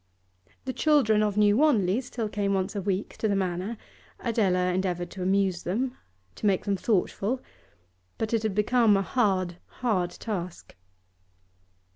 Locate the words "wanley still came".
1.57-2.55